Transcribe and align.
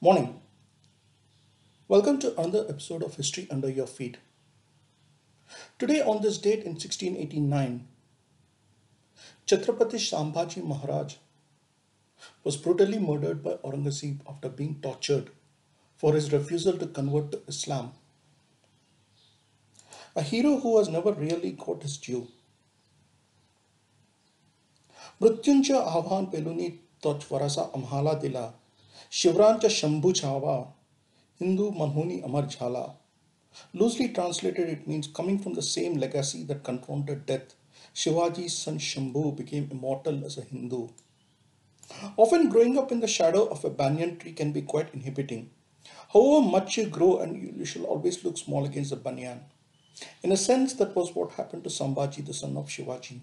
Morning. 0.00 0.40
Welcome 1.88 2.18
to 2.18 2.40
another 2.40 2.66
episode 2.68 3.02
of 3.02 3.14
History 3.16 3.46
Under 3.50 3.70
Your 3.70 3.86
Feet. 3.86 4.18
Today, 5.78 6.00
on 6.00 6.22
this 6.22 6.38
date 6.38 6.64
in 6.64 6.72
1689, 6.72 7.86
Chhatrapati 9.46 9.98
Sambhaji 9.98 10.64
Maharaj 10.64 11.16
was 12.42 12.56
brutally 12.56 12.98
murdered 12.98 13.42
by 13.42 13.50
Aurangzeb 13.50 14.20
after 14.28 14.48
being 14.48 14.80
tortured 14.80 15.30
for 15.96 16.14
his 16.14 16.32
refusal 16.32 16.78
to 16.78 16.86
convert 16.86 17.30
to 17.32 17.42
Islam. 17.48 17.92
A 20.16 20.22
hero 20.22 20.58
who 20.60 20.78
has 20.78 20.88
never 20.88 21.12
really 21.12 21.52
got 21.52 21.82
his 21.82 21.98
due. 21.98 22.26
मृत्यूंच्या 25.22 25.80
आव्हान 25.80 26.24
पेलुनी 26.24 26.68
तो 27.04 27.18
वरासा 27.30 27.62
आम्हाला 27.62 28.12
दिला 28.12 28.50
Shivarancha 29.11 29.63
Shambhu 29.63 30.13
Chava, 30.13 30.67
Hindu 31.39 31.71
Manhuni 31.71 32.23
Amar 32.23 32.43
Jhala. 32.43 32.93
Loosely 33.73 34.09
translated, 34.09 34.69
it 34.69 34.87
means 34.87 35.07
coming 35.07 35.39
from 35.39 35.55
the 35.55 35.63
same 35.63 35.95
legacy 35.97 36.43
that 36.43 36.63
confronted 36.63 37.25
death. 37.25 37.55
Shivaji's 37.95 38.55
son 38.55 38.77
Shambhu 38.77 39.35
became 39.35 39.67
immortal 39.71 40.23
as 40.25 40.37
a 40.37 40.41
Hindu. 40.41 40.89
Often 42.17 42.49
growing 42.49 42.77
up 42.77 42.91
in 42.91 42.99
the 42.99 43.07
shadow 43.07 43.47
of 43.47 43.65
a 43.65 43.71
banyan 43.71 44.17
tree 44.17 44.33
can 44.33 44.51
be 44.51 44.61
quite 44.61 44.93
inhibiting. 44.93 45.49
However 46.13 46.47
much 46.47 46.77
you 46.77 46.85
grow 46.85 47.17
and 47.17 47.57
you, 47.57 47.65
shall 47.65 47.85
always 47.85 48.23
look 48.23 48.37
small 48.37 48.63
against 48.63 48.91
the 48.91 48.95
banyan. 48.95 49.41
In 50.21 50.31
a 50.31 50.37
sense, 50.37 50.73
that 50.73 50.95
was 50.95 51.15
what 51.15 51.31
happened 51.31 51.63
to 51.63 51.71
Sambhaji, 51.71 52.27
the 52.27 52.33
son 52.35 52.55
of 52.57 52.67
Shivaji. 52.67 53.21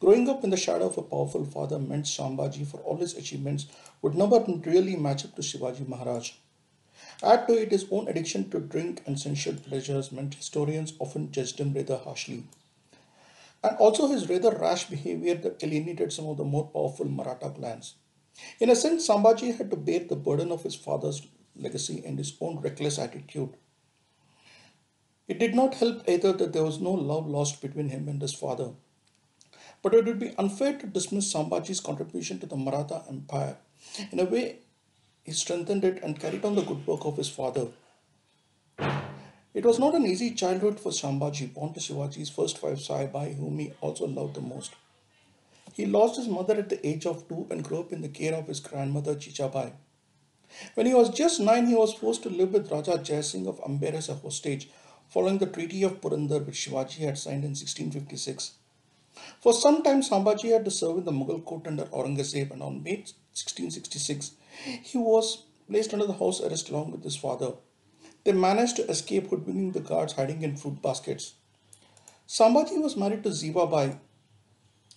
Growing 0.00 0.28
up 0.28 0.44
in 0.44 0.50
the 0.50 0.56
shadow 0.56 0.86
of 0.86 0.98
a 0.98 1.02
powerful 1.02 1.44
father 1.44 1.78
meant 1.78 2.06
Sambhaji, 2.06 2.66
for 2.66 2.78
all 2.78 2.96
his 2.96 3.14
achievements, 3.14 3.66
would 4.02 4.14
never 4.14 4.40
really 4.40 4.96
match 4.96 5.24
up 5.24 5.34
to 5.36 5.42
Shivaji 5.42 5.88
Maharaj. 5.88 6.32
Add 7.22 7.46
to 7.46 7.54
it 7.54 7.70
his 7.70 7.86
own 7.90 8.08
addiction 8.08 8.50
to 8.50 8.60
drink 8.60 9.02
and 9.06 9.18
sensual 9.18 9.54
pleasures 9.54 10.12
meant 10.12 10.34
historians 10.34 10.92
often 10.98 11.32
judged 11.32 11.58
him 11.58 11.72
rather 11.72 11.96
harshly. 11.96 12.44
And 13.64 13.76
also 13.78 14.08
his 14.08 14.28
rather 14.28 14.50
rash 14.50 14.84
behavior 14.84 15.34
that 15.34 15.62
alienated 15.62 16.12
some 16.12 16.26
of 16.26 16.36
the 16.36 16.44
more 16.44 16.66
powerful 16.66 17.06
Maratha 17.06 17.50
clans. 17.50 17.94
In 18.60 18.68
a 18.70 18.76
sense, 18.76 19.08
Sambhaji 19.08 19.56
had 19.56 19.70
to 19.70 19.76
bear 19.76 20.00
the 20.00 20.16
burden 20.16 20.52
of 20.52 20.62
his 20.62 20.74
father's 20.74 21.26
legacy 21.54 22.02
and 22.04 22.18
his 22.18 22.36
own 22.40 22.60
reckless 22.60 22.98
attitude. 22.98 23.56
It 25.26 25.38
did 25.38 25.54
not 25.54 25.74
help 25.74 26.08
either 26.08 26.32
that 26.32 26.52
there 26.52 26.64
was 26.64 26.80
no 26.80 26.92
love 26.92 27.26
lost 27.26 27.60
between 27.60 27.88
him 27.88 28.08
and 28.08 28.20
his 28.20 28.34
father. 28.34 28.72
But 29.86 29.94
it 29.94 30.04
would 30.06 30.18
be 30.18 30.34
unfair 30.36 30.76
to 30.78 30.86
dismiss 30.88 31.32
Sambhaji's 31.32 31.78
contribution 31.78 32.40
to 32.40 32.46
the 32.46 32.56
Maratha 32.56 33.04
Empire. 33.08 33.56
In 34.10 34.18
a 34.18 34.24
way, 34.24 34.56
he 35.22 35.30
strengthened 35.30 35.84
it 35.84 36.02
and 36.02 36.18
carried 36.18 36.44
on 36.44 36.56
the 36.56 36.62
good 36.62 36.84
work 36.88 37.04
of 37.04 37.16
his 37.16 37.28
father. 37.28 37.68
It 39.54 39.64
was 39.64 39.78
not 39.78 39.94
an 39.94 40.04
easy 40.04 40.32
childhood 40.32 40.80
for 40.80 40.90
Sambhaji, 40.90 41.54
born 41.54 41.72
to 41.72 41.78
Shivaji's 41.78 42.30
first 42.30 42.60
wife 42.64 42.80
Saibai, 42.80 43.36
whom 43.36 43.60
he 43.60 43.74
also 43.80 44.08
loved 44.08 44.34
the 44.34 44.40
most. 44.40 44.74
He 45.72 45.86
lost 45.86 46.16
his 46.16 46.26
mother 46.26 46.54
at 46.54 46.68
the 46.68 46.84
age 46.84 47.06
of 47.06 47.28
two 47.28 47.46
and 47.48 47.62
grew 47.62 47.78
up 47.78 47.92
in 47.92 48.02
the 48.02 48.08
care 48.08 48.34
of 48.34 48.48
his 48.48 48.58
grandmother 48.58 49.14
Jijabai. 49.14 49.70
When 50.74 50.86
he 50.86 50.94
was 50.94 51.10
just 51.10 51.38
nine, 51.38 51.68
he 51.68 51.76
was 51.76 51.94
forced 51.94 52.24
to 52.24 52.28
live 52.28 52.52
with 52.52 52.72
Raja 52.72 52.98
Jai 52.98 53.20
Singh 53.20 53.46
of 53.46 53.60
Amber 53.64 53.94
as 53.94 54.08
a 54.08 54.16
hostage, 54.16 54.68
following 55.08 55.38
the 55.38 55.46
Treaty 55.46 55.84
of 55.84 56.00
Purandar 56.00 56.40
which 56.40 56.66
Shivaji 56.66 57.06
had 57.06 57.18
signed 57.18 57.44
in 57.44 57.50
1656. 57.50 58.54
For 59.40 59.52
some 59.52 59.82
time, 59.82 60.02
Sambhaji 60.02 60.52
had 60.52 60.64
to 60.64 60.70
serve 60.70 60.98
in 60.98 61.04
the 61.04 61.12
Mughal 61.12 61.44
court 61.44 61.66
under 61.66 61.84
Aurangzeb, 61.84 62.50
and 62.50 62.62
on 62.62 62.82
May 62.82 62.96
1666, 62.96 64.32
he 64.82 64.98
was 64.98 65.44
placed 65.68 65.92
under 65.92 66.06
the 66.06 66.14
house 66.14 66.40
arrest 66.40 66.70
along 66.70 66.92
with 66.92 67.04
his 67.04 67.16
father. 67.16 67.52
They 68.24 68.32
managed 68.32 68.76
to 68.76 68.88
escape 68.90 69.28
hoodwinking 69.28 69.72
the 69.72 69.80
guards 69.80 70.14
hiding 70.14 70.42
in 70.42 70.56
fruit 70.56 70.82
baskets. 70.82 71.34
Sambhaji 72.28 72.82
was 72.82 72.96
married 72.96 73.22
to 73.22 73.30
Ziva 73.30 73.70
Bai, 73.70 73.98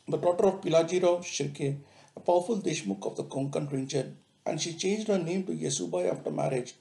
the 0.08 0.18
daughter 0.18 0.46
of 0.46 0.62
Pilaji 0.62 1.04
Rao 1.04 1.20
Shirke, 1.20 1.78
a 2.16 2.20
powerful 2.20 2.60
Deshmukh 2.60 3.06
of 3.06 3.16
the 3.16 3.24
Konkan 3.24 3.72
region, 3.72 4.18
and 4.46 4.60
she 4.60 4.74
changed 4.74 5.08
her 5.08 5.20
name 5.20 5.44
to 5.46 5.52
Yesubai 5.52 6.12
after 6.12 6.32
marriage. 6.32 6.74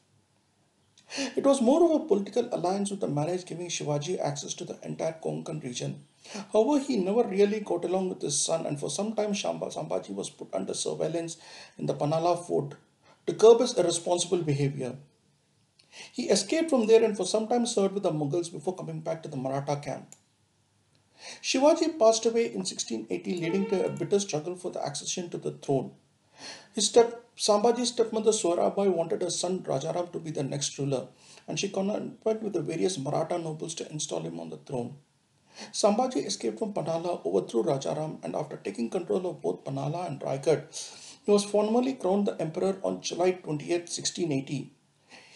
It 1.39 1.47
was 1.47 1.61
more 1.63 1.85
of 1.85 1.93
a 1.93 2.05
political 2.05 2.49
alliance 2.51 2.91
with 2.91 2.99
the 2.99 3.07
marriage 3.07 3.45
giving 3.47 3.69
Shivaji 3.69 4.19
access 4.19 4.55
to 4.55 4.65
the 4.65 4.77
entire 4.83 5.15
Konkan 5.25 5.63
region. 5.63 6.05
However, 6.53 6.85
he 6.85 6.97
never 6.97 7.23
really 7.23 7.61
got 7.61 7.85
along 7.85 8.09
with 8.09 8.23
his 8.23 8.41
son, 8.41 8.67
and 8.67 8.81
for 8.81 8.91
some 8.91 9.15
time 9.15 9.35
Sambhaji 9.35 10.17
was 10.17 10.31
put 10.31 10.53
under 10.53 10.75
surveillance 10.75 11.37
in 11.79 11.87
the 11.87 11.95
Panhala 11.95 12.45
fort 12.45 12.75
to 13.29 13.35
curb 13.35 13.61
his 13.61 13.79
irresponsible 13.79 14.39
behavior. 14.39 14.97
He 16.13 16.25
escaped 16.29 16.71
from 16.71 16.89
there 16.89 17.05
and 17.05 17.17
for 17.17 17.25
some 17.25 17.47
time 17.47 17.67
served 17.67 17.95
with 17.95 18.03
the 18.03 18.11
Mughals 18.11 18.53
before 18.53 18.75
coming 18.75 18.99
back 18.99 19.23
to 19.23 19.29
the 19.29 19.37
Maratha 19.37 19.77
camp. 19.77 20.17
Shivaji 21.41 22.01
passed 22.01 22.27
away 22.27 22.47
in 22.47 22.65
1680, 22.67 23.41
leading 23.41 23.67
to 23.67 23.87
a 23.87 23.91
bitter 23.91 24.19
struggle 24.19 24.57
for 24.57 24.73
the 24.73 24.85
accession 24.85 25.31
to 25.31 25.39
the 25.39 25.53
throne. 25.53 25.93
His 26.75 26.87
step, 26.87 27.25
Sambhaji's 27.37 27.89
stepmother 27.89 28.33
Soyrabai 28.33 28.93
wanted 28.93 29.23
her 29.23 29.31
son 29.31 29.61
Rajaram 29.61 30.13
to 30.13 30.19
be 30.19 30.31
the 30.31 30.43
next 30.43 30.79
ruler, 30.79 31.09
and 31.47 31.59
she 31.59 31.69
conspired 31.69 32.43
with 32.43 32.53
the 32.53 32.63
various 32.63 32.99
Maratha 32.99 33.39
nobles 33.39 33.75
to 33.77 33.91
install 33.91 34.23
him 34.23 34.39
on 34.41 34.51
the 34.51 34.59
throne. 34.59 34.97
Sambhaji 35.73 36.25
escaped 36.25 36.59
from 36.59 36.73
Panhala, 36.73 37.25
overthrew 37.25 37.65
Rajaram, 37.65 38.23
and 38.23 38.37
after 38.37 38.57
taking 38.57 38.91
control 38.91 39.27
of 39.27 39.43
both 39.43 39.65
Panhala 39.65 40.07
and 40.07 40.21
Raigad, 40.21 40.67
he 41.25 41.33
was 41.33 41.45
formally 41.45 41.95
crowned 41.95 42.27
the 42.27 42.41
emperor 42.41 42.79
on 42.85 43.03
July 43.03 43.33
28, 43.33 43.81
1680. 43.81 44.73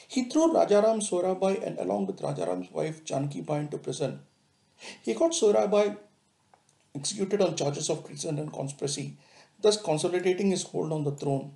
He 0.09 0.25
threw 0.25 0.53
Rajaram 0.53 1.01
Soyrabai 1.01 1.67
and 1.67 1.79
along 1.79 2.07
with 2.07 2.21
Rajaram's 2.21 2.71
wife 2.71 3.05
Janki 3.05 3.41
Bai 3.41 3.61
into 3.61 3.79
prison. 3.79 4.21
He 5.03 5.15
got 5.15 5.33
Soyrabai 5.33 5.97
executed 6.95 7.41
on 7.41 7.57
charges 7.57 7.89
of 7.89 8.07
treason 8.07 8.39
and 8.39 8.53
conspiracy, 8.53 9.17
thus 9.63 9.81
consolidating 9.81 10.51
his 10.51 10.65
hold 10.65 10.93
on 10.93 11.05
the 11.05 11.13
throne. 11.13 11.53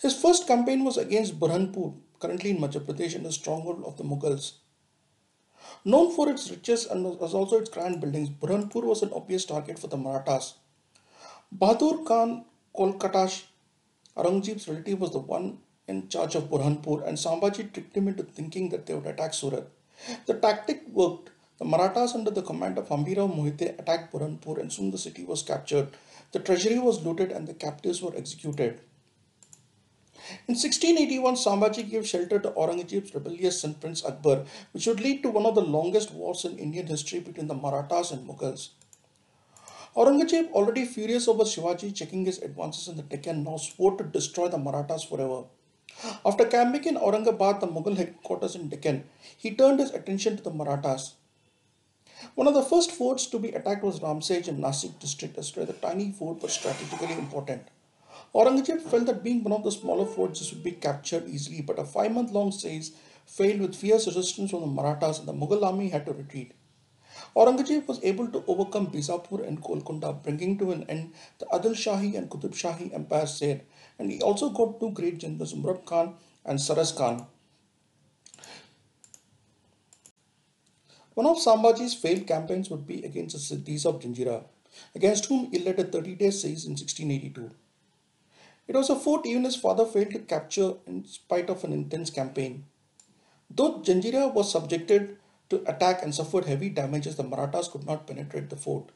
His 0.00 0.20
first 0.20 0.46
campaign 0.46 0.84
was 0.84 0.96
against 0.96 1.38
Burhanpur, 1.38 1.94
currently 2.20 2.50
in 2.50 2.58
Madhya 2.58 2.80
Pradesh 2.80 3.14
and 3.14 3.26
a 3.26 3.32
stronghold 3.32 3.84
of 3.84 3.96
the 3.96 4.04
Mughals. 4.04 4.52
Known 5.84 6.14
for 6.14 6.28
its 6.30 6.50
riches 6.50 6.86
and 6.86 7.04
also 7.06 7.58
its 7.58 7.70
grand 7.70 8.00
buildings, 8.00 8.30
Burhanpur 8.30 8.84
was 8.84 9.02
an 9.02 9.12
obvious 9.14 9.44
target 9.44 9.78
for 9.78 9.88
the 9.88 9.96
Marathas. 9.96 10.54
Bahadur 11.56 12.06
Khan 12.06 12.44
Kokaltash, 12.76 13.44
Aurangzeb's 14.16 14.68
relative, 14.68 15.00
was 15.00 15.12
the 15.12 15.18
one 15.18 15.58
in 15.88 16.08
charge 16.08 16.34
of 16.34 16.44
Burhanpur, 16.44 17.06
and 17.06 17.18
Sambhaji 17.18 17.72
tricked 17.72 17.96
him 17.96 18.08
into 18.08 18.22
thinking 18.22 18.68
that 18.70 18.86
they 18.86 18.94
would 18.94 19.06
attack 19.06 19.34
Surat. 19.34 19.66
The 20.26 20.34
tactic 20.34 20.82
worked. 20.92 21.30
The 21.58 21.64
Marathas, 21.66 22.14
under 22.14 22.30
the 22.30 22.42
command 22.42 22.78
of 22.78 22.88
Hambirao 22.88 23.28
Mohite, 23.34 23.78
attacked 23.78 24.12
Burhanpur, 24.12 24.58
and 24.60 24.72
soon 24.72 24.90
the 24.90 24.98
city 24.98 25.24
was 25.24 25.42
captured. 25.42 25.88
The 26.32 26.38
treasury 26.38 26.78
was 26.78 27.04
looted, 27.04 27.32
and 27.32 27.46
the 27.46 27.54
captives 27.54 28.00
were 28.02 28.16
executed. 28.16 28.80
In 30.46 30.54
1681, 30.54 31.34
Sambhaji 31.34 31.90
gave 31.90 32.06
shelter 32.06 32.38
to 32.38 32.50
Aurangzeb's 32.50 33.14
rebellious 33.14 33.60
son 33.60 33.74
Prince 33.74 34.04
Akbar, 34.04 34.44
which 34.72 34.86
would 34.86 35.00
lead 35.00 35.22
to 35.22 35.30
one 35.30 35.46
of 35.46 35.56
the 35.56 35.60
longest 35.60 36.12
wars 36.12 36.44
in 36.44 36.58
Indian 36.58 36.86
history 36.86 37.20
between 37.20 37.48
the 37.48 37.54
Marathas 37.54 38.12
and 38.12 38.28
Mughals. 38.28 38.68
Aurangzeb, 39.96 40.52
already 40.52 40.84
furious 40.84 41.26
over 41.26 41.42
Shivaji 41.42 41.92
checking 41.92 42.24
his 42.24 42.38
advances 42.38 42.86
in 42.86 42.96
the 42.96 43.02
Deccan, 43.02 43.42
now 43.42 43.56
swore 43.56 43.96
to 43.96 44.04
destroy 44.04 44.46
the 44.46 44.58
Marathas 44.58 45.02
forever. 45.02 45.44
After 46.24 46.44
camping 46.44 46.84
in 46.84 46.94
Aurangabad, 46.94 47.58
the 47.58 47.66
Mughal 47.66 47.96
headquarters 47.96 48.54
in 48.54 48.68
Deccan, 48.68 49.04
he 49.36 49.50
turned 49.50 49.80
his 49.80 49.90
attention 49.90 50.36
to 50.36 50.42
the 50.44 50.52
Marathas. 50.52 51.14
One 52.34 52.46
of 52.46 52.54
the 52.54 52.62
first 52.62 52.92
forts 52.92 53.26
to 53.26 53.38
be 53.38 53.50
attacked 53.50 53.82
was 53.82 54.00
Ramsej 54.00 54.48
in 54.48 54.58
Nasik 54.58 54.98
district, 54.98 55.38
as 55.38 55.52
the 55.52 55.72
tiny 55.72 56.12
fort 56.12 56.42
was 56.42 56.52
strategically 56.52 57.14
important. 57.14 57.68
Aurangzeb 58.34 58.82
felt 58.82 59.06
that 59.06 59.24
being 59.24 59.42
one 59.42 59.52
of 59.52 59.64
the 59.64 59.72
smaller 59.72 60.06
forts, 60.06 60.38
this 60.38 60.52
would 60.52 60.62
be 60.62 60.72
captured 60.72 61.28
easily, 61.28 61.62
but 61.62 61.78
a 61.78 61.84
five 61.84 62.12
month 62.12 62.30
long 62.30 62.52
siege 62.52 62.90
failed 63.26 63.60
with 63.60 63.74
fierce 63.74 64.06
resistance 64.06 64.50
from 64.50 64.60
the 64.60 64.66
Marathas 64.66 65.18
and 65.18 65.28
the 65.28 65.32
Mughal 65.32 65.64
army 65.64 65.88
had 65.88 66.06
to 66.06 66.12
retreat. 66.12 66.52
Aurangzeb 67.34 67.86
was 67.86 68.02
able 68.04 68.28
to 68.28 68.44
overcome 68.46 68.86
Bijapur 68.88 69.46
and 69.46 69.60
Golconda, 69.62 70.12
bringing 70.12 70.58
to 70.58 70.72
an 70.72 70.84
end 70.88 71.12
the 71.38 71.46
Adil 71.46 71.72
Shahi 71.72 72.16
and 72.16 72.30
Qutub 72.30 72.52
Shahi 72.52 72.94
empires 72.94 73.38
there, 73.40 73.62
and 73.98 74.10
he 74.10 74.20
also 74.20 74.50
got 74.50 74.78
two 74.78 74.90
great 74.90 75.18
generals, 75.18 75.54
Murad 75.54 75.84
Khan 75.84 76.14
and 76.44 76.58
Saras 76.58 76.96
Khan. 76.96 77.26
One 81.14 81.26
of 81.26 81.38
Sambhaji's 81.38 81.94
failed 81.94 82.26
campaigns 82.26 82.70
would 82.70 82.86
be 82.86 83.04
against 83.04 83.34
the 83.34 83.56
Siddhis 83.56 83.84
of 83.84 84.00
Janjira, 84.00 84.44
against 84.94 85.26
whom 85.26 85.50
he 85.50 85.58
led 85.58 85.78
a 85.80 85.84
30 85.84 86.14
day 86.14 86.30
siege 86.30 86.64
in 86.64 86.72
1682. 86.72 87.50
It 88.68 88.76
was 88.76 88.90
a 88.90 88.96
fort 88.96 89.26
even 89.26 89.44
his 89.44 89.56
father 89.56 89.84
failed 89.84 90.12
to 90.12 90.20
capture 90.20 90.74
in 90.86 91.04
spite 91.04 91.50
of 91.50 91.64
an 91.64 91.72
intense 91.72 92.10
campaign. 92.10 92.66
Though 93.50 93.80
Janjira 93.80 94.32
was 94.32 94.52
subjected 94.52 95.18
to 95.48 95.68
attack 95.68 96.02
and 96.04 96.14
suffered 96.14 96.44
heavy 96.44 96.68
damages, 96.68 97.16
the 97.16 97.24
Marathas 97.24 97.66
could 97.66 97.84
not 97.84 98.06
penetrate 98.06 98.48
the 98.48 98.56
fort. 98.56 98.90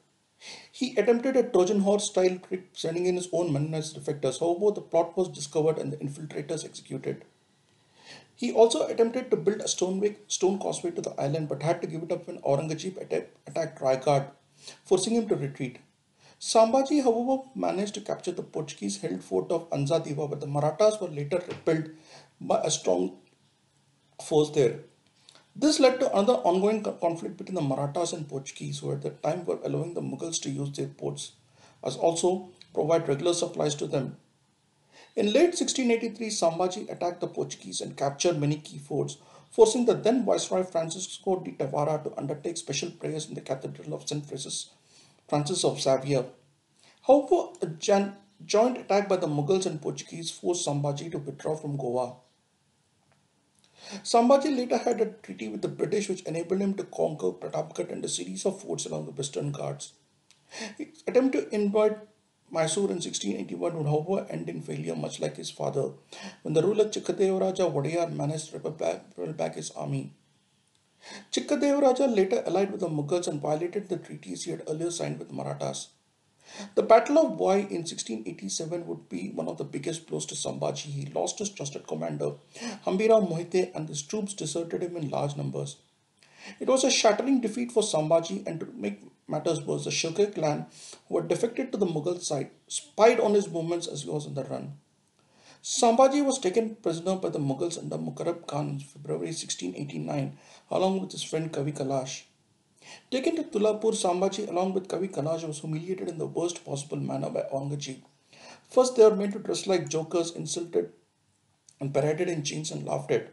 He 0.71 0.95
attempted 0.97 1.37
a 1.37 1.43
Trojan 1.43 1.81
horse 1.81 2.05
style 2.05 2.39
trick 2.39 2.69
sending 2.73 3.07
in 3.07 3.17
his 3.17 3.29
own 3.33 3.53
Mennonite 3.53 3.85
defectors. 3.85 4.39
However, 4.39 4.71
the 4.73 4.81
plot 4.81 5.17
was 5.17 5.29
discovered 5.29 5.79
and 5.79 5.93
the 5.93 5.97
infiltrators 5.97 6.65
executed. 6.65 7.25
He 8.37 8.53
also 8.53 8.87
attempted 8.87 9.31
to 9.31 9.37
build 9.37 9.61
a 9.61 9.69
stone, 9.69 10.17
stone 10.27 10.59
causeway 10.59 10.91
to 10.93 11.01
the 11.01 11.19
island 11.21 11.49
but 11.49 11.63
had 11.63 11.81
to 11.83 11.87
give 11.87 12.03
it 12.03 12.13
up 12.13 12.27
when 12.27 12.39
Aurangzeb 12.39 12.99
attacked 13.47 13.81
Raigad, 13.81 14.31
forcing 14.85 15.15
him 15.15 15.29
to 15.29 15.37
retreat. 15.37 15.79
Sambhaji, 16.41 17.03
however, 17.03 17.43
managed 17.55 17.95
to 17.95 18.01
capture 18.01 18.33
the 18.33 18.43
Portuguese 18.43 19.01
held 19.01 19.23
fort 19.23 19.51
of 19.51 19.71
Anzadiva, 19.71 20.29
but 20.29 20.41
the 20.41 20.47
Marathas 20.47 21.01
were 21.01 21.09
later 21.09 21.43
repelled 21.49 21.91
by 22.41 22.61
a 22.63 22.71
strong 22.71 23.17
force 24.23 24.51
there. 24.51 24.81
This 25.57 25.79
led 25.79 26.01
to 26.01 26.11
another 26.13 26.35
ongoing 26.35 26.83
conflict 26.83 27.37
between 27.37 27.55
the 27.55 27.63
Marathas 27.63 28.13
and 28.13 28.29
Portuguese, 28.29 28.81
who 28.81 28.93
at 28.93 29.03
the 29.03 29.11
time 29.11 29.45
were 29.47 29.61
allowing 29.65 29.95
the 29.95 30.03
Mughals 30.03 30.43
to 30.43 30.51
use 30.51 30.73
their 30.73 30.89
ports, 30.89 31.33
as 31.85 31.97
also 31.97 32.49
provide 32.75 33.09
regular 33.09 33.33
supplies 33.33 33.77
to 33.77 33.87
them. 33.87 34.17
In 35.17 35.27
late 35.27 35.55
1683, 35.55 36.27
Sambhaji 36.29 36.91
attacked 36.91 37.21
the 37.21 37.29
Portuguese 37.29 37.81
and 37.81 37.97
captured 37.97 38.41
many 38.41 38.57
key 38.57 38.79
forts, 38.79 39.17
forcing 39.53 39.85
the 39.85 39.95
then 39.95 40.25
Viceroy 40.25 40.65
Francisco 40.65 41.39
de 41.39 41.53
Tavora 41.53 42.03
to 42.03 42.19
undertake 42.19 42.57
special 42.57 42.91
prayers 42.91 43.29
in 43.29 43.35
the 43.35 43.41
Cathedral 43.41 43.95
of 43.95 44.09
St. 44.09 44.27
Francis, 44.27 44.71
Francis 45.29 45.65
of 45.65 45.81
Xavier. 45.81 46.25
However, 47.07 47.51
a 47.63 47.67
joint 47.67 48.79
attack 48.79 49.09
by 49.09 49.17
the 49.17 49.29
Mughals 49.29 49.67
and 49.67 49.81
Portuguese 49.81 50.33
forced 50.33 50.67
Sambhaji 50.67 51.13
to 51.13 51.19
withdraw 51.19 51.55
from 51.55 51.77
Goa. 51.77 52.17
Sambhaji 54.03 54.57
later 54.57 54.79
had 54.79 55.01
a 55.01 55.07
treaty 55.07 55.47
with 55.49 55.63
the 55.63 55.69
British 55.69 56.09
which 56.09 56.23
enabled 56.23 56.61
him 56.61 56.75
to 56.75 56.85
conquer 56.85 57.31
Pratapgarh 57.31 57.93
and 57.93 58.05
a 58.05 58.09
series 58.09 58.45
of 58.47 58.61
forts 58.61 58.87
along 58.87 59.05
the 59.05 59.13
Western 59.13 59.53
Ghats. 59.53 59.93
His 60.77 61.05
attempt 61.07 61.35
to 61.35 61.55
invade 61.55 61.97
Mysore 62.55 62.91
in 62.95 63.01
1681 63.03 63.77
would 63.77 63.87
however 63.93 64.27
end 64.31 64.49
in 64.49 64.61
failure 64.63 64.97
much 65.05 65.19
like 65.21 65.37
his 65.37 65.51
father 65.51 65.87
when 66.43 66.55
the 66.55 66.63
ruler 66.63 66.85
Chikkadevaraja 66.87 67.73
Wadiyar 67.77 68.13
managed 68.13 68.51
to 68.51 68.59
repel 68.59 69.33
back 69.33 69.57
his 69.57 69.71
army. 69.73 70.13
Chikkadevaraja 71.33 72.15
later 72.15 72.43
allied 72.47 72.71
with 72.71 72.81
the 72.81 72.89
Mughals 72.89 73.27
and 73.29 73.41
violated 73.41 73.89
the 73.89 73.97
treaties 73.97 74.45
he 74.45 74.53
had 74.53 74.63
earlier 74.69 74.91
signed 74.91 75.19
with 75.19 75.33
Marathas. 75.33 75.89
The 76.75 76.83
Battle 76.83 77.19
of 77.19 77.39
Wai 77.41 77.57
in 77.57 77.83
1687 77.89 78.87
would 78.87 79.09
be 79.09 79.31
one 79.31 79.49
of 79.49 79.59
the 79.59 79.65
biggest 79.65 80.07
blows 80.07 80.27
to 80.27 80.35
Sambhaji. 80.35 80.91
He 80.93 81.07
lost 81.07 81.39
his 81.39 81.51
trusted 81.51 81.87
commander, 81.87 82.33
Hambirao 82.87 83.29
Mohite, 83.29 83.75
and 83.75 83.89
his 83.89 84.03
troops 84.03 84.35
deserted 84.35 84.83
him 84.83 84.97
in 84.97 85.11
large 85.11 85.37
numbers. 85.37 85.77
It 86.61 86.69
was 86.69 86.85
a 86.85 86.91
shattering 86.91 87.41
defeat 87.41 87.73
for 87.73 87.83
Sambhaji, 87.83 88.47
and 88.47 88.61
to 88.61 88.67
make 88.77 89.01
matters 89.29 89.61
was 89.63 89.85
the 89.85 89.91
Shirke 89.91 90.35
clan, 90.35 90.67
who 91.09 91.19
had 91.19 91.29
defected 91.29 91.73
to 91.73 91.79
the 91.79 91.87
Mughal 91.87 92.21
side, 92.21 92.51
spied 92.69 93.21
on 93.21 93.35
his 93.35 93.49
movements 93.49 93.87
as 93.87 94.03
he 94.03 94.11
was 94.11 94.27
on 94.27 94.35
the 94.35 94.45
run. 94.45 94.75
Sambhaji 95.63 96.23
was 96.23 96.39
taken 96.39 96.75
prisoner 96.77 97.17
by 97.17 97.31
the 97.31 97.39
Mughals 97.39 97.79
under 97.79 97.97
Mukarrab 97.97 98.47
Khan 98.47 98.69
in 98.69 98.81
February 98.81 99.29
1689, 99.29 100.37
along 100.71 101.01
with 101.01 101.13
his 101.13 101.23
friend 101.23 101.51
Kavi 101.51 101.73
Kalash. 101.75 102.25
Taken 103.11 103.37
to 103.37 103.45
Tulapur, 103.45 103.93
Sambhaji 103.93 104.47
along 104.49 104.75
with 104.75 104.89
Kavi 104.89 105.11
Kalash 105.11 105.47
was 105.47 105.61
humiliated 105.61 106.09
in 106.09 106.19
the 106.19 106.27
worst 106.27 106.65
possible 106.67 106.99
manner 106.99 107.31
by 107.31 107.47
Aurangzeb. 107.51 108.03
First, 108.69 108.97
they 108.97 109.05
were 109.05 109.17
made 109.17 109.33
to 109.33 109.39
dress 109.39 109.67
like 109.67 109.89
jokers, 109.89 110.33
insulted 110.33 110.93
and 111.81 111.95
paraded 111.95 112.29
in 112.29 112.43
chains 112.43 112.71
and 112.71 112.85
laughed 112.85 113.11
at. 113.11 113.33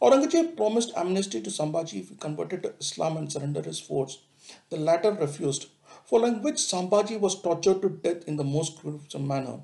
Aurangzeb 0.00 0.56
promised 0.56 0.92
amnesty 0.96 1.40
to 1.40 1.50
Sambhaji 1.50 2.00
if 2.00 2.10
he 2.10 2.14
converted 2.14 2.62
to 2.62 2.74
Islam 2.78 3.16
and 3.16 3.32
surrendered 3.32 3.66
his 3.66 3.80
forts. 3.80 4.18
The 4.70 4.76
latter 4.76 5.12
refused, 5.12 5.66
following 6.04 6.42
which 6.42 6.56
Sambhaji 6.56 7.18
was 7.18 7.40
tortured 7.40 7.82
to 7.82 7.88
death 7.88 8.26
in 8.26 8.36
the 8.36 8.44
most 8.44 8.80
gruesome 8.80 9.26
manner. 9.26 9.60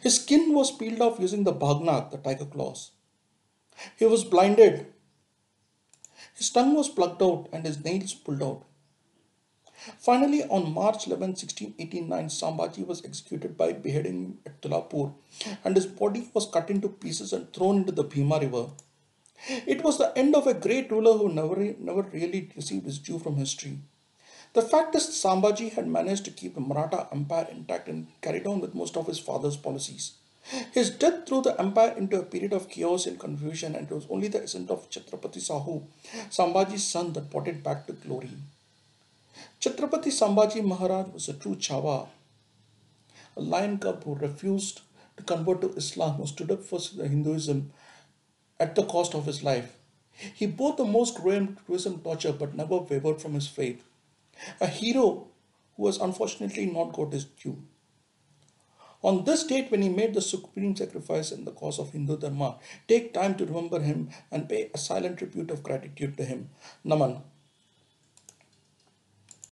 His 0.00 0.20
skin 0.22 0.54
was 0.54 0.70
peeled 0.70 1.00
off 1.00 1.18
using 1.18 1.44
the 1.44 1.52
bhagnak, 1.52 2.10
the 2.10 2.18
tiger 2.18 2.44
claws. 2.44 2.90
He 3.96 4.04
was 4.04 4.24
blinded 4.24 4.86
his 6.34 6.50
tongue 6.50 6.74
was 6.74 6.88
plucked 6.88 7.22
out 7.22 7.48
and 7.52 7.64
his 7.64 7.84
nails 7.84 8.14
pulled 8.14 8.42
out. 8.42 8.64
Finally, 9.98 10.44
on 10.44 10.72
March 10.72 11.06
11, 11.06 11.30
1689, 11.30 12.28
Sambhaji 12.28 12.86
was 12.86 13.04
executed 13.04 13.56
by 13.56 13.72
beheading 13.72 14.38
at 14.46 14.60
Tulapur 14.62 15.12
and 15.64 15.76
his 15.76 15.86
body 15.86 16.28
was 16.32 16.46
cut 16.46 16.70
into 16.70 16.88
pieces 16.88 17.32
and 17.32 17.52
thrown 17.52 17.78
into 17.78 17.92
the 17.92 18.04
Bhima 18.04 18.38
river. 18.40 18.68
It 19.48 19.82
was 19.82 19.98
the 19.98 20.16
end 20.16 20.36
of 20.36 20.46
a 20.46 20.54
great 20.54 20.90
ruler 20.90 21.18
who 21.18 21.28
never, 21.28 21.74
never 21.78 22.02
really 22.02 22.50
received 22.54 22.86
his 22.86 22.98
due 22.98 23.18
from 23.18 23.36
history. 23.36 23.78
The 24.52 24.62
fact 24.62 24.94
is, 24.94 25.08
Sambhaji 25.08 25.72
had 25.72 25.88
managed 25.88 26.24
to 26.26 26.30
keep 26.30 26.54
the 26.54 26.60
Maratha 26.60 27.08
Empire 27.10 27.48
intact 27.50 27.88
and 27.88 28.06
carried 28.20 28.46
on 28.46 28.60
with 28.60 28.74
most 28.74 28.96
of 28.96 29.06
his 29.06 29.18
father's 29.18 29.56
policies. 29.56 30.12
His 30.72 30.90
death 30.90 31.26
threw 31.26 31.40
the 31.40 31.58
empire 31.58 31.94
into 31.96 32.18
a 32.18 32.24
period 32.24 32.52
of 32.52 32.68
chaos 32.68 33.06
and 33.06 33.18
confusion, 33.18 33.74
and 33.74 33.90
it 33.90 33.94
was 33.94 34.06
only 34.10 34.28
the 34.28 34.42
ascent 34.42 34.70
of 34.70 34.90
Chhatrapati 34.90 35.40
Sahu, 35.40 35.82
Sambhaji's 36.30 36.84
son, 36.84 37.12
that 37.14 37.30
brought 37.30 37.48
it 37.48 37.62
back 37.62 37.86
to 37.86 37.92
glory. 37.94 38.30
Chhatrapati 39.60 40.10
Sambhaji 40.10 40.62
Maharaj 40.64 41.12
was 41.12 41.28
a 41.28 41.34
true 41.34 41.54
Chava, 41.56 42.08
a 43.36 43.40
lion 43.40 43.78
cub 43.78 44.04
who 44.04 44.14
refused 44.16 44.82
to 45.16 45.22
convert 45.22 45.60
to 45.62 45.72
Islam, 45.74 46.14
who 46.14 46.26
stood 46.26 46.50
up 46.50 46.62
for 46.62 46.78
Hinduism 46.78 47.72
at 48.58 48.74
the 48.74 48.84
cost 48.84 49.14
of 49.14 49.26
his 49.26 49.42
life. 49.42 49.76
He 50.12 50.46
bore 50.46 50.76
the 50.76 50.84
most 50.84 51.16
gruesome 51.16 52.00
torture 52.00 52.32
but 52.32 52.54
never 52.54 52.78
wavered 52.78 53.20
from 53.20 53.34
his 53.34 53.46
faith. 53.46 53.82
A 54.60 54.66
hero 54.66 55.28
who 55.76 55.86
has 55.86 55.98
unfortunately 55.98 56.66
not 56.66 56.92
got 56.92 57.12
his 57.12 57.24
due. 57.24 57.62
On 59.02 59.24
this 59.24 59.42
date, 59.42 59.70
when 59.70 59.82
he 59.82 59.88
made 59.88 60.14
the 60.14 60.20
supreme 60.20 60.76
sacrifice 60.76 61.32
in 61.32 61.44
the 61.44 61.50
cause 61.50 61.80
of 61.80 61.90
Hindu 61.90 62.18
Dharma, 62.18 62.58
take 62.86 63.12
time 63.12 63.34
to 63.34 63.44
remember 63.44 63.80
him 63.80 64.10
and 64.30 64.48
pay 64.48 64.70
a 64.72 64.78
silent 64.78 65.18
tribute 65.18 65.50
of 65.50 65.62
gratitude 65.62 66.16
to 66.18 66.24
him. 66.24 66.50
Naman. 66.86 67.22